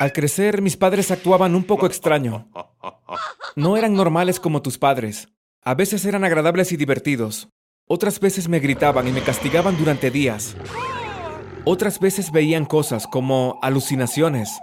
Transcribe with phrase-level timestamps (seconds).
[0.00, 2.48] Al crecer, mis padres actuaban un poco extraño.
[3.54, 5.28] No eran normales como tus padres.
[5.62, 7.50] A veces eran agradables y divertidos.
[7.86, 10.56] Otras veces me gritaban y me castigaban durante días.
[11.66, 14.58] Otras veces veían cosas como alucinaciones.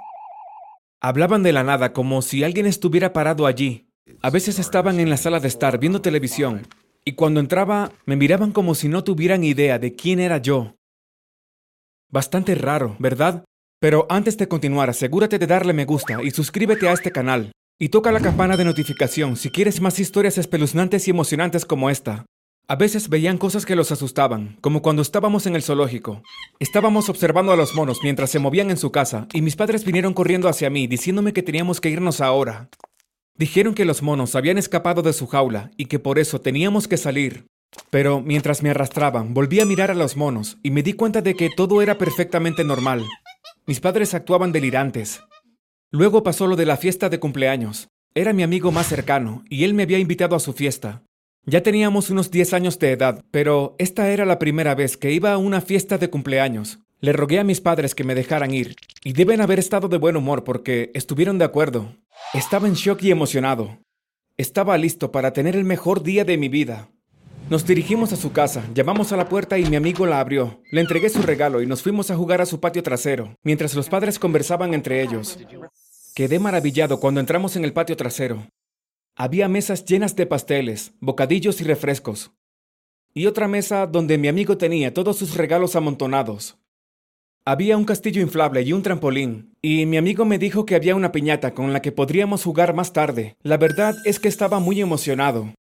[1.01, 3.91] Hablaban de la nada como si alguien estuviera parado allí.
[4.23, 6.67] A veces estaban en la sala de estar viendo televisión
[7.05, 10.77] y cuando entraba me miraban como si no tuvieran idea de quién era yo.
[12.09, 13.43] Bastante raro, ¿verdad?
[13.79, 17.51] Pero antes de continuar, asegúrate de darle me gusta y suscríbete a este canal.
[17.79, 22.25] Y toca la campana de notificación si quieres más historias espeluznantes y emocionantes como esta.
[22.67, 26.23] A veces veían cosas que los asustaban, como cuando estábamos en el zoológico.
[26.59, 30.13] Estábamos observando a los monos mientras se movían en su casa, y mis padres vinieron
[30.13, 32.69] corriendo hacia mí diciéndome que teníamos que irnos ahora.
[33.35, 36.97] Dijeron que los monos habían escapado de su jaula y que por eso teníamos que
[36.97, 37.45] salir.
[37.91, 41.35] Pero mientras me arrastraban, volví a mirar a los monos y me di cuenta de
[41.35, 43.05] que todo era perfectamente normal.
[43.67, 45.21] Mis padres actuaban delirantes.
[45.91, 47.89] Luego pasó lo de la fiesta de cumpleaños.
[48.15, 51.03] Era mi amigo más cercano y él me había invitado a su fiesta.
[51.45, 55.33] Ya teníamos unos 10 años de edad, pero esta era la primera vez que iba
[55.33, 56.79] a una fiesta de cumpleaños.
[57.01, 60.15] Le rogué a mis padres que me dejaran ir, y deben haber estado de buen
[60.15, 61.93] humor porque estuvieron de acuerdo.
[62.33, 63.79] Estaba en shock y emocionado.
[64.37, 66.89] Estaba listo para tener el mejor día de mi vida.
[67.49, 70.61] Nos dirigimos a su casa, llamamos a la puerta y mi amigo la abrió.
[70.69, 73.87] Le entregué su regalo y nos fuimos a jugar a su patio trasero, mientras los
[73.87, 75.39] padres conversaban entre ellos.
[76.13, 78.49] Quedé maravillado cuando entramos en el patio trasero.
[79.15, 82.31] Había mesas llenas de pasteles, bocadillos y refrescos.
[83.13, 86.57] Y otra mesa donde mi amigo tenía todos sus regalos amontonados.
[87.45, 91.13] Había un castillo inflable y un trampolín, y mi amigo me dijo que había una
[91.13, 93.37] piñata con la que podríamos jugar más tarde.
[93.41, 95.53] La verdad es que estaba muy emocionado.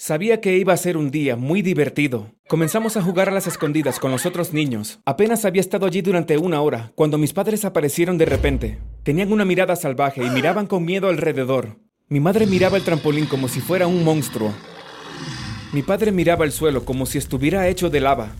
[0.00, 2.30] Sabía que iba a ser un día muy divertido.
[2.46, 5.00] Comenzamos a jugar a las escondidas con los otros niños.
[5.04, 8.78] Apenas había estado allí durante una hora, cuando mis padres aparecieron de repente.
[9.02, 11.80] Tenían una mirada salvaje y miraban con miedo alrededor.
[12.08, 14.54] Mi madre miraba el trampolín como si fuera un monstruo.
[15.72, 18.36] Mi padre miraba el suelo como si estuviera hecho de lava.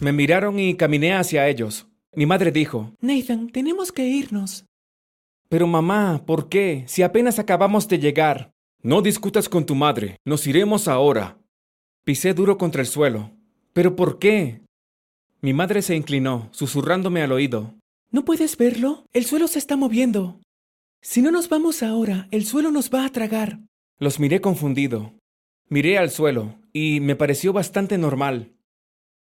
[0.00, 1.86] Me miraron y caminé hacia ellos.
[2.14, 4.64] Mi madre dijo, Nathan, tenemos que irnos.
[5.50, 6.84] Pero mamá, ¿por qué?
[6.86, 8.52] Si apenas acabamos de llegar.
[8.82, 11.36] No discutas con tu madre, nos iremos ahora.
[12.02, 13.30] Pisé duro contra el suelo.
[13.74, 14.62] ¿Pero por qué?
[15.42, 17.74] Mi madre se inclinó, susurrándome al oído.
[18.10, 19.04] ¿No puedes verlo?
[19.12, 20.40] El suelo se está moviendo.
[21.02, 23.60] Si no nos vamos ahora, el suelo nos va a tragar.
[23.98, 25.12] Los miré confundido.
[25.68, 28.54] Miré al suelo, y me pareció bastante normal.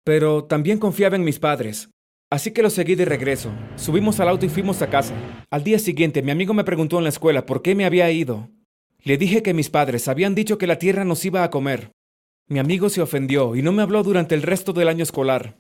[0.04, 1.92] Pero también confiaba en mis padres.
[2.32, 3.52] Así que los seguí de regreso.
[3.76, 5.14] Subimos al auto y fuimos a casa.
[5.52, 8.50] Al día siguiente, mi amigo me preguntó en la escuela por qué me había ido.
[9.06, 11.92] Le dije que mis padres habían dicho que la tierra nos iba a comer.
[12.48, 15.58] Mi amigo se ofendió y no me habló durante el resto del año escolar.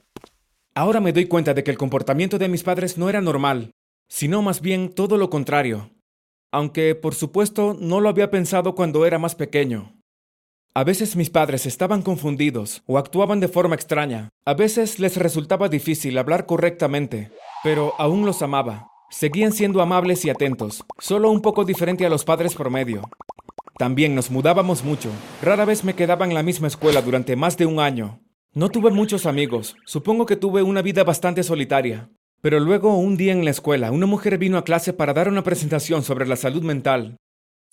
[0.73, 3.71] Ahora me doy cuenta de que el comportamiento de mis padres no era normal,
[4.07, 5.89] sino más bien todo lo contrario.
[6.53, 9.99] Aunque, por supuesto, no lo había pensado cuando era más pequeño.
[10.73, 14.29] A veces mis padres estaban confundidos o actuaban de forma extraña.
[14.45, 17.29] A veces les resultaba difícil hablar correctamente,
[17.61, 18.87] pero aún los amaba.
[19.09, 23.03] Seguían siendo amables y atentos, solo un poco diferente a los padres promedio.
[23.77, 25.09] También nos mudábamos mucho.
[25.41, 28.19] Rara vez me quedaba en la misma escuela durante más de un año.
[28.53, 29.75] No tuve muchos amigos.
[29.85, 32.11] Supongo que tuve una vida bastante solitaria.
[32.41, 35.43] Pero luego, un día en la escuela, una mujer vino a clase para dar una
[35.43, 37.17] presentación sobre la salud mental.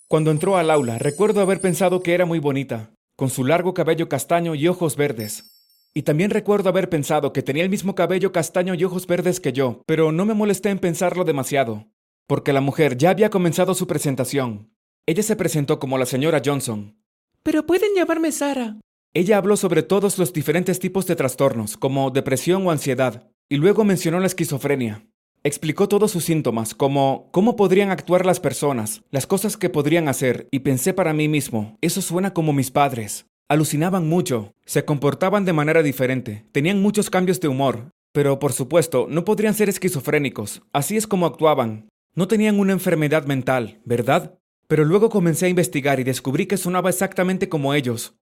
[0.07, 4.09] Cuando entró al aula, recuerdo haber pensado que era muy bonita, con su largo cabello
[4.09, 5.51] castaño y ojos verdes.
[5.93, 9.53] Y también recuerdo haber pensado que tenía el mismo cabello castaño y ojos verdes que
[9.53, 11.87] yo, pero no me molesté en pensarlo demasiado,
[12.27, 14.71] porque la mujer ya había comenzado su presentación.
[15.11, 16.95] Ella se presentó como la señora Johnson.
[17.43, 18.77] Pero pueden llamarme Sara.
[19.13, 23.83] Ella habló sobre todos los diferentes tipos de trastornos, como depresión o ansiedad, y luego
[23.83, 25.05] mencionó la esquizofrenia.
[25.43, 30.47] Explicó todos sus síntomas, como cómo podrían actuar las personas, las cosas que podrían hacer,
[30.49, 33.25] y pensé para mí mismo, eso suena como mis padres.
[33.49, 39.07] Alucinaban mucho, se comportaban de manera diferente, tenían muchos cambios de humor, pero por supuesto
[39.09, 41.89] no podrían ser esquizofrénicos, así es como actuaban.
[42.15, 44.37] No tenían una enfermedad mental, ¿verdad?
[44.71, 48.15] Pero luego comencé a investigar y descubrí que sonaba exactamente como ellos.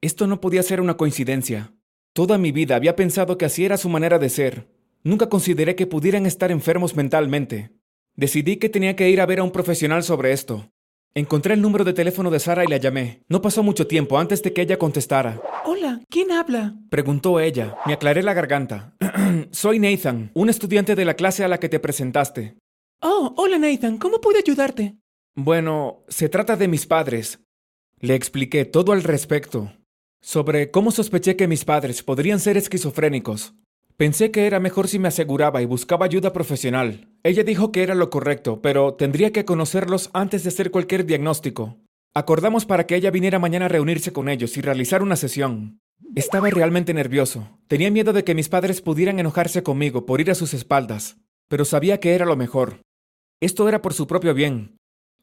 [0.00, 1.74] Esto no podía ser una coincidencia.
[2.12, 4.68] Toda mi vida había pensado que así era su manera de ser.
[5.02, 7.72] Nunca consideré que pudieran estar enfermos mentalmente.
[8.14, 10.70] Decidí que tenía que ir a ver a un profesional sobre esto.
[11.12, 13.24] Encontré el número de teléfono de Sara y la llamé.
[13.28, 15.42] No pasó mucho tiempo antes de que ella contestara.
[15.64, 16.76] Hola, ¿quién habla?
[16.88, 17.78] Preguntó ella.
[17.84, 18.94] Me aclaré la garganta.
[19.50, 22.58] Soy Nathan, un estudiante de la clase a la que te presentaste.
[23.00, 24.94] Oh, hola Nathan, ¿cómo puedo ayudarte?
[25.38, 27.40] Bueno, se trata de mis padres.
[28.00, 29.70] Le expliqué todo al respecto.
[30.22, 33.54] Sobre cómo sospeché que mis padres podrían ser esquizofrénicos.
[33.98, 37.10] Pensé que era mejor si me aseguraba y buscaba ayuda profesional.
[37.22, 41.76] Ella dijo que era lo correcto, pero tendría que conocerlos antes de hacer cualquier diagnóstico.
[42.14, 45.80] Acordamos para que ella viniera mañana a reunirse con ellos y realizar una sesión.
[46.14, 47.58] Estaba realmente nervioso.
[47.68, 51.18] Tenía miedo de que mis padres pudieran enojarse conmigo por ir a sus espaldas,
[51.48, 52.80] pero sabía que era lo mejor.
[53.42, 54.75] Esto era por su propio bien.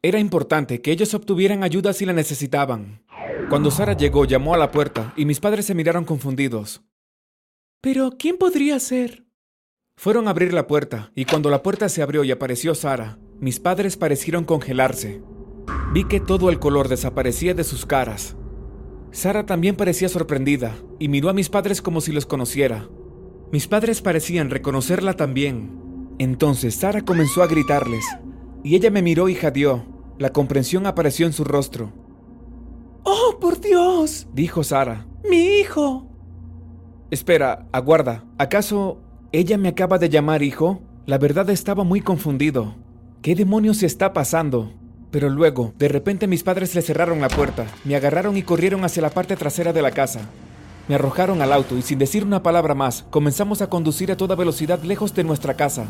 [0.05, 3.05] Era importante que ellos obtuvieran ayuda si la necesitaban.
[3.49, 6.81] Cuando Sara llegó, llamó a la puerta y mis padres se miraron confundidos.
[7.79, 9.23] Pero, ¿quién podría ser?
[9.95, 13.61] Fueron a abrir la puerta y cuando la puerta se abrió y apareció Sara, mis
[13.61, 15.21] padres parecieron congelarse.
[15.93, 18.35] Vi que todo el color desaparecía de sus caras.
[19.11, 22.89] Sara también parecía sorprendida y miró a mis padres como si los conociera.
[23.53, 25.79] Mis padres parecían reconocerla también.
[26.19, 28.03] Entonces Sara comenzó a gritarles
[28.65, 29.92] y ella me miró y jadeó.
[30.17, 31.91] La comprensión apareció en su rostro.
[33.03, 34.27] ¡Oh, por Dios!
[34.33, 35.05] dijo Sara.
[35.29, 36.07] ¡Mi hijo!
[37.11, 38.23] Espera, aguarda.
[38.37, 38.99] ¿Acaso
[39.31, 40.81] ella me acaba de llamar hijo?
[41.05, 42.75] La verdad estaba muy confundido.
[43.21, 44.71] ¿Qué demonios está pasando?
[45.11, 49.01] Pero luego, de repente mis padres le cerraron la puerta, me agarraron y corrieron hacia
[49.01, 50.21] la parte trasera de la casa.
[50.87, 54.35] Me arrojaron al auto y sin decir una palabra más, comenzamos a conducir a toda
[54.35, 55.87] velocidad lejos de nuestra casa.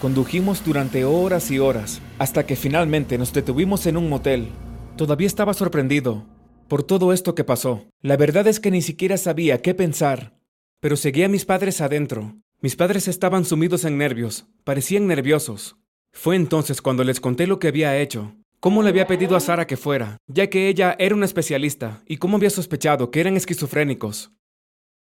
[0.00, 4.48] Condujimos durante horas y horas, hasta que finalmente nos detuvimos en un motel.
[4.96, 6.24] Todavía estaba sorprendido
[6.68, 7.88] por todo esto que pasó.
[8.02, 10.38] La verdad es que ni siquiera sabía qué pensar,
[10.80, 12.36] pero seguía a mis padres adentro.
[12.60, 15.76] Mis padres estaban sumidos en nervios, parecían nerviosos.
[16.12, 19.66] Fue entonces cuando les conté lo que había hecho, cómo le había pedido a Sara
[19.66, 24.32] que fuera, ya que ella era una especialista, y cómo había sospechado que eran esquizofrénicos.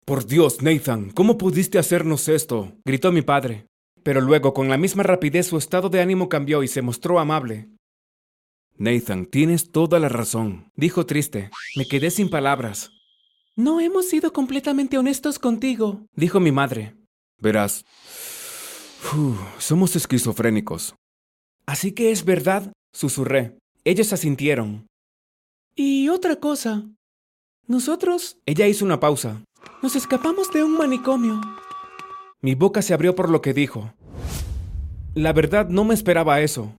[0.04, 2.72] Por Dios, Nathan, ¿cómo pudiste hacernos esto?
[2.84, 3.66] gritó mi padre.
[4.08, 7.68] Pero luego, con la misma rapidez, su estado de ánimo cambió y se mostró amable.
[8.78, 11.50] Nathan, tienes toda la razón, dijo triste.
[11.76, 12.90] Me quedé sin palabras.
[13.54, 16.96] No hemos sido completamente honestos contigo, dijo mi madre.
[17.38, 17.84] Verás,
[19.58, 20.94] somos esquizofrénicos.
[21.66, 23.58] Así que es verdad, susurré.
[23.84, 24.86] Ellos asintieron.
[25.76, 26.88] Y otra cosa.
[27.66, 28.38] Nosotros...
[28.46, 29.44] Ella hizo una pausa.
[29.82, 31.42] Nos escapamos de un manicomio.
[32.40, 33.92] Mi boca se abrió por lo que dijo.
[35.18, 36.76] La verdad no me esperaba eso.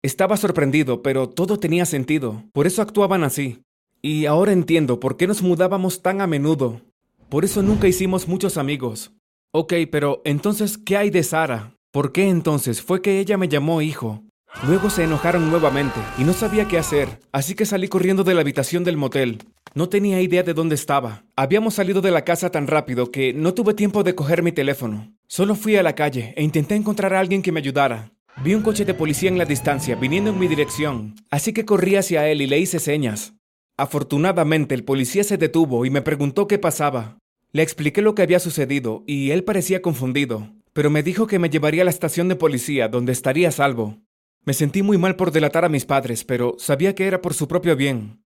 [0.00, 2.44] Estaba sorprendido, pero todo tenía sentido.
[2.52, 3.64] Por eso actuaban así.
[4.00, 6.82] Y ahora entiendo por qué nos mudábamos tan a menudo.
[7.28, 9.10] Por eso nunca hicimos muchos amigos.
[9.52, 11.74] Ok, pero entonces, ¿qué hay de Sara?
[11.90, 14.22] ¿Por qué entonces fue que ella me llamó hijo?
[14.68, 18.42] Luego se enojaron nuevamente y no sabía qué hacer, así que salí corriendo de la
[18.42, 19.38] habitación del motel.
[19.72, 21.24] No tenía idea de dónde estaba.
[21.36, 25.14] Habíamos salido de la casa tan rápido que no tuve tiempo de coger mi teléfono.
[25.28, 28.12] Solo fui a la calle e intenté encontrar a alguien que me ayudara.
[28.42, 31.96] Vi un coche de policía en la distancia viniendo en mi dirección, así que corrí
[31.96, 33.34] hacia él y le hice señas.
[33.76, 37.18] Afortunadamente el policía se detuvo y me preguntó qué pasaba.
[37.52, 41.50] Le expliqué lo que había sucedido y él parecía confundido, pero me dijo que me
[41.50, 43.98] llevaría a la estación de policía donde estaría a salvo.
[44.44, 47.46] Me sentí muy mal por delatar a mis padres, pero sabía que era por su
[47.46, 48.20] propio bien.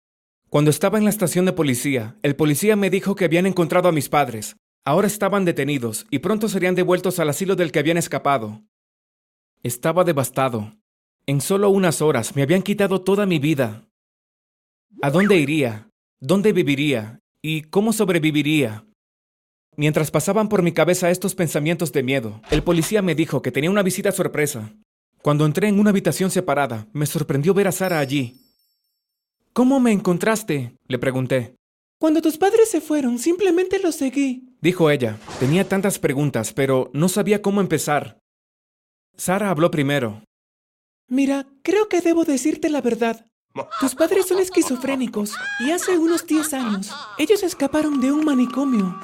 [0.55, 3.93] Cuando estaba en la estación de policía, el policía me dijo que habían encontrado a
[3.93, 4.55] mis padres.
[4.85, 8.63] Ahora estaban detenidos y pronto serían devueltos al asilo del que habían escapado.
[9.65, 10.77] Estaba devastado.
[11.27, 13.89] En solo unas horas me habían quitado toda mi vida.
[15.03, 15.91] ¿A dónde iría?
[16.21, 17.19] ¿Dónde viviría?
[17.43, 18.87] ¿Y cómo sobreviviría?
[19.77, 23.73] Mientras pasaban por mi cabeza estos pensamientos de miedo, el policía me dijo que tenía
[23.73, 24.73] una visita sorpresa.
[25.21, 28.44] Cuando entré en una habitación separada, me sorprendió ver a Sara allí.
[29.55, 30.75] ¿Cómo me encontraste?
[30.89, 31.55] le pregunté.
[32.01, 35.17] Cuando tus padres se fueron, simplemente los seguí, dijo ella.
[35.39, 38.19] Tenía tantas preguntas, pero no sabía cómo empezar.
[39.17, 40.25] Sara habló primero.
[41.09, 43.29] Mira, creo que debo decirte la verdad.
[43.79, 48.99] Tus padres son esquizofrénicos y hace unos 10 años ellos escaparon de un manicomio.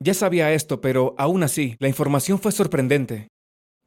[0.00, 3.28] Ya sabía esto, pero aún así, la información fue sorprendente.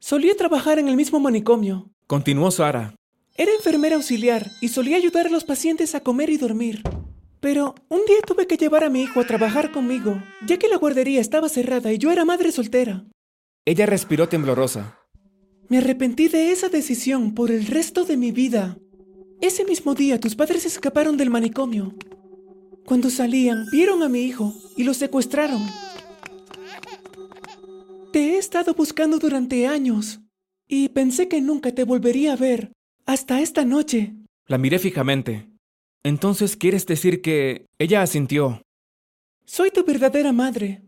[0.00, 1.90] Solía trabajar en el mismo manicomio.
[2.06, 2.94] Continuó Sara.
[3.34, 6.82] Era enfermera auxiliar y solía ayudar a los pacientes a comer y dormir.
[7.40, 10.76] Pero un día tuve que llevar a mi hijo a trabajar conmigo, ya que la
[10.76, 13.04] guardería estaba cerrada y yo era madre soltera.
[13.64, 14.98] Ella respiró temblorosa.
[15.68, 18.76] Me arrepentí de esa decisión por el resto de mi vida.
[19.40, 21.94] Ese mismo día tus padres escaparon del manicomio.
[22.84, 25.66] Cuando salían, vieron a mi hijo y lo secuestraron.
[28.12, 30.20] Te he estado buscando durante años
[30.68, 32.72] y pensé que nunca te volvería a ver
[33.12, 34.14] hasta esta noche.
[34.46, 35.46] La miré fijamente.
[36.02, 38.62] Entonces, ¿quieres decir que ella asintió?
[39.44, 40.82] Soy tu verdadera madre.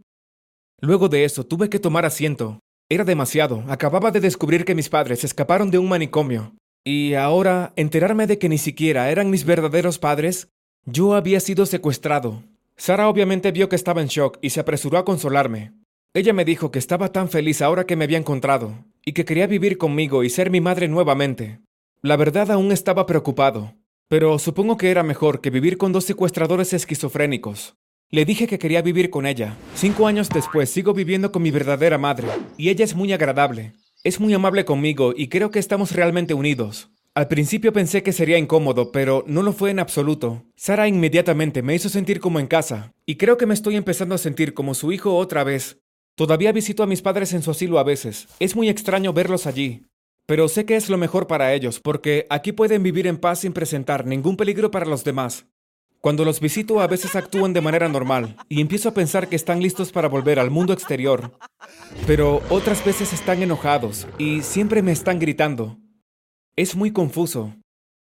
[0.81, 2.61] Luego de eso, tuve que tomar asiento.
[2.89, 3.63] Era demasiado.
[3.69, 6.55] Acababa de descubrir que mis padres escaparon de un manicomio.
[6.83, 10.49] Y ahora, enterarme de que ni siquiera eran mis verdaderos padres,
[10.87, 12.43] yo había sido secuestrado.
[12.77, 15.73] Sara obviamente vio que estaba en shock y se apresuró a consolarme.
[16.15, 19.47] Ella me dijo que estaba tan feliz ahora que me había encontrado, y que quería
[19.47, 21.61] vivir conmigo y ser mi madre nuevamente.
[22.05, 23.77] La verdad aún estaba preocupado,
[24.09, 27.77] pero supongo que era mejor que vivir con dos secuestradores esquizofrénicos.
[28.11, 29.57] Le dije que quería vivir con ella.
[29.75, 33.73] Cinco años después sigo viviendo con mi verdadera madre, y ella es muy agradable.
[34.03, 36.91] Es muy amable conmigo y creo que estamos realmente unidos.
[37.15, 40.45] Al principio pensé que sería incómodo, pero no lo fue en absoluto.
[40.57, 44.19] Sara inmediatamente me hizo sentir como en casa, y creo que me estoy empezando a
[44.19, 45.81] sentir como su hijo otra vez.
[46.17, 48.29] Todavía visito a mis padres en su asilo a veces.
[48.41, 49.87] Es muy extraño verlos allí.
[50.27, 53.53] Pero sé que es lo mejor para ellos, porque aquí pueden vivir en paz sin
[53.53, 55.47] presentar ningún peligro para los demás.
[56.01, 59.63] Cuando los visito a veces actúan de manera normal, y empiezo a pensar que están
[59.63, 61.33] listos para volver al mundo exterior.
[62.07, 65.79] Pero otras veces están enojados, y siempre me están gritando.
[66.57, 67.55] Es muy confuso.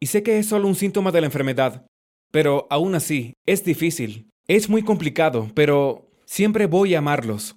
[0.01, 1.87] Y sé que es solo un síntoma de la enfermedad.
[2.31, 4.31] Pero aún así, es difícil.
[4.49, 7.57] Es muy complicado, pero siempre voy a amarlos.